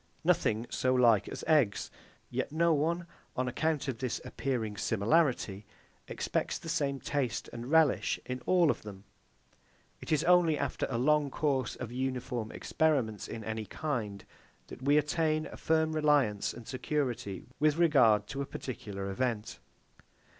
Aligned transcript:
Nothing 0.23 0.65
so 0.71 0.95
like 0.95 1.29
as 1.29 1.43
eggs; 1.45 1.91
yet 2.31 2.51
no 2.51 2.73
one, 2.73 3.05
on 3.37 3.47
account 3.47 3.87
of 3.87 3.99
this 3.99 4.19
appearing 4.25 4.75
similarity, 4.75 5.63
expects 6.07 6.57
the 6.57 6.69
same 6.69 6.99
taste 6.99 7.49
and 7.53 7.69
relish 7.69 8.19
in 8.25 8.41
all 8.47 8.71
of 8.71 8.81
them. 8.81 9.03
It 9.99 10.11
is 10.11 10.23
only 10.23 10.57
after 10.57 10.87
a 10.89 10.97
long 10.97 11.29
course 11.29 11.75
of 11.75 11.91
uniform 11.91 12.51
experiments 12.51 13.27
in 13.27 13.43
any 13.43 13.65
kind, 13.67 14.25
that 14.69 14.81
we 14.81 14.97
attain 14.97 15.45
a 15.45 15.55
firm 15.57 15.91
reliance 15.93 16.51
and 16.51 16.67
security 16.67 17.43
with 17.59 17.77
regard 17.77 18.25
to 18.29 18.41
a 18.41 18.47
particular 18.47 19.11
event. 19.11 19.59